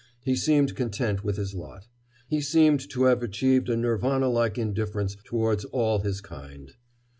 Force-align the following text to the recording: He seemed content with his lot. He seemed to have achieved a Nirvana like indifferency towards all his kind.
He 0.23 0.35
seemed 0.35 0.75
content 0.75 1.23
with 1.23 1.37
his 1.37 1.53
lot. 1.53 1.87
He 2.27 2.41
seemed 2.41 2.79
to 2.89 3.03
have 3.03 3.21
achieved 3.21 3.69
a 3.69 3.77
Nirvana 3.77 4.29
like 4.29 4.57
indifferency 4.57 5.19
towards 5.25 5.63
all 5.65 5.99
his 5.99 6.21
kind. 6.21 6.71